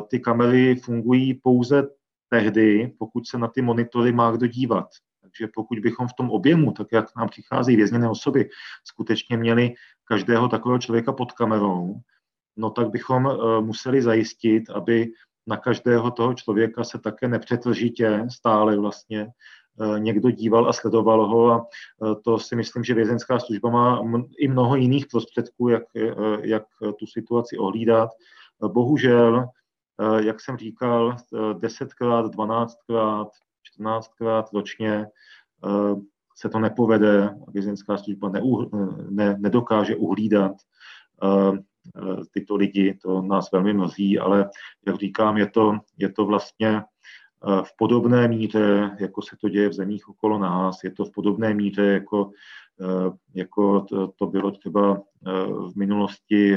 ty 0.08 0.20
kamery 0.20 0.76
fungují 0.76 1.34
pouze 1.34 1.88
tehdy, 2.30 2.94
pokud 3.00 3.28
se 3.28 3.38
na 3.38 3.48
ty 3.48 3.62
monitory 3.62 4.12
má 4.12 4.32
kdo 4.32 4.48
dívat. 4.48 4.88
Takže 5.22 5.48
pokud 5.56 5.80
bychom 5.80 6.08
v 6.08 6.14
tom 6.14 6.30
objemu, 6.30 6.72
tak 6.72 6.88
jak 6.92 7.16
nám 7.18 7.30
přichází 7.30 7.76
vězněné 7.76 8.10
osoby, 8.10 8.50
skutečně 8.84 9.38
měli 9.38 9.74
každého 10.12 10.48
takového 10.48 10.80
člověka 10.80 11.14
pod 11.14 11.32
kamerou, 11.32 11.96
no 12.58 12.70
tak 12.70 12.90
bychom 12.90 13.28
eh, 13.28 13.62
museli 13.62 14.02
zajistit, 14.02 14.70
aby 14.70 15.12
na 15.48 15.58
každého 15.58 16.12
toho 16.12 16.34
člověka 16.34 16.84
se 16.84 17.00
také 17.00 17.28
nepřetržitě 17.28 18.26
stále 18.32 18.78
vlastně 18.78 19.28
eh, 19.28 20.00
někdo 20.00 20.32
díval 20.32 20.70
a 20.70 20.74
sledoval 20.74 21.28
ho 21.28 21.52
a 21.52 21.66
eh, 21.66 22.16
to 22.24 22.40
si 22.40 22.56
myslím, 22.56 22.84
že 22.84 22.94
vězenská 22.94 23.40
služba 23.40 23.70
má 23.70 24.04
i 24.38 24.48
mnoho 24.48 24.76
jiných 24.76 25.08
prostředků, 25.08 25.70
jak, 25.70 25.84
jak 26.42 26.64
tu 27.00 27.06
situaci 27.08 27.58
ohlídat. 27.58 28.10
Bohužel, 28.68 29.46
jak 30.20 30.42
jsem 30.42 30.58
říkal, 30.58 31.16
desetkrát, 31.60 32.32
dvanáctkrát, 32.32 33.28
čtrnáctkrát 33.64 34.54
ročně 34.54 35.08
se 36.42 36.50
to 36.50 36.60
nepovede, 36.60 37.30
vězeňská 37.54 37.98
služba 37.98 38.30
neuh, 38.30 38.70
ne, 39.10 39.36
nedokáže 39.40 39.96
uhlídat 39.96 40.52
uh, 41.24 41.58
tyto 42.34 42.56
lidi, 42.56 42.98
to 43.02 43.22
nás 43.22 43.52
velmi 43.52 43.74
mnozí, 43.74 44.20
ale 44.20 44.50
jak 44.88 44.96
říkám, 44.96 45.38
je 45.38 45.50
to, 45.50 45.78
je 45.98 46.10
to 46.10 46.26
vlastně 46.26 46.84
uh, 47.48 47.62
v 47.62 47.78
podobné 47.78 48.28
míře, 48.28 48.98
jako 49.00 49.22
se 49.22 49.36
to 49.42 49.50
děje 49.50 49.70
v 49.70 49.74
zemích 49.74 50.10
okolo 50.10 50.40
nás, 50.40 50.84
je 50.84 50.92
to 50.92 51.06
v 51.06 51.12
podobné 51.12 51.54
míře, 51.54 51.84
jako, 51.84 52.32
jako 53.34 53.82
to, 53.82 54.08
to 54.08 54.28
bylo 54.28 54.52
třeba 54.52 55.02
v 55.72 55.76
minulosti 55.76 56.56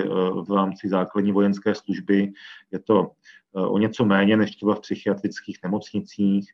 v 0.48 0.52
rámci 0.54 0.88
základní 0.88 1.32
vojenské 1.32 1.74
služby. 1.74 2.32
Je 2.72 2.78
to 2.78 3.10
o 3.54 3.78
něco 3.78 4.04
méně 4.04 4.36
než 4.36 4.56
třeba 4.56 4.74
v 4.74 4.80
psychiatrických 4.80 5.58
nemocnicích, 5.62 6.52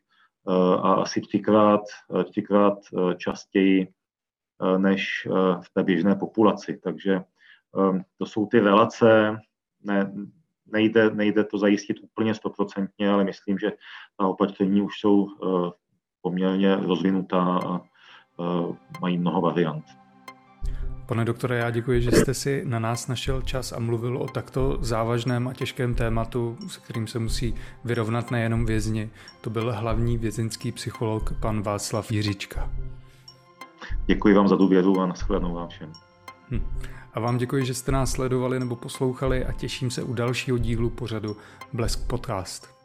a 0.81 0.93
asi 0.93 1.21
třikrát, 1.21 1.81
třikrát 2.29 2.73
eh, 2.93 3.15
častěji 3.15 3.87
eh, 3.87 4.77
než 4.77 5.27
eh, 5.27 5.31
v 5.61 5.69
té 5.73 5.83
běžné 5.83 6.15
populaci. 6.15 6.79
Takže 6.83 7.21
to 8.17 8.25
jsou 8.25 8.45
ty 8.45 8.59
relace, 8.59 9.39
ne, 9.83 10.13
nejde, 10.65 11.09
nejde 11.09 11.43
to 11.43 11.57
zajistit 11.57 11.97
úplně 12.01 12.35
stoprocentně, 12.35 13.09
ale 13.09 13.23
myslím, 13.23 13.57
že 13.57 13.71
ta 14.17 14.27
opatření 14.27 14.81
už 14.81 14.99
jsou 14.99 15.27
poměrně 16.21 16.75
rozvinutá 16.75 17.59
a 17.67 17.81
mají 19.01 19.17
mnoho 19.17 19.41
variant. 19.41 20.00
Pane 21.11 21.25
doktore, 21.25 21.57
já 21.57 21.69
děkuji, 21.69 22.01
že 22.01 22.11
jste 22.11 22.33
si 22.33 22.63
na 22.65 22.79
nás 22.79 23.07
našel 23.07 23.41
čas 23.41 23.71
a 23.71 23.79
mluvil 23.79 24.17
o 24.17 24.27
takto 24.27 24.77
závažném 24.81 25.47
a 25.47 25.53
těžkém 25.53 25.95
tématu, 25.95 26.57
s 26.67 26.77
kterým 26.77 27.07
se 27.07 27.19
musí 27.19 27.55
vyrovnat 27.83 28.31
nejenom 28.31 28.65
vězni. 28.65 29.09
To 29.41 29.49
byl 29.49 29.73
hlavní 29.75 30.17
vězeňský 30.17 30.71
psycholog 30.71 31.33
pan 31.39 31.61
Václav 31.61 32.11
Jiřička. 32.11 32.69
Děkuji 34.05 34.35
vám 34.35 34.47
za 34.47 34.55
důvěru 34.55 34.99
a 34.99 35.05
nashledanou 35.05 35.53
vám 35.53 35.69
všem. 35.69 35.91
Hm. 36.51 36.61
A 37.13 37.19
vám 37.19 37.37
děkuji, 37.37 37.65
že 37.65 37.73
jste 37.73 37.91
nás 37.91 38.11
sledovali 38.11 38.59
nebo 38.59 38.75
poslouchali 38.75 39.45
a 39.45 39.51
těším 39.51 39.91
se 39.91 40.03
u 40.03 40.13
dalšího 40.13 40.57
dílu 40.57 40.89
pořadu 40.89 41.37
Blesk 41.73 42.07
Podcast. 42.07 42.80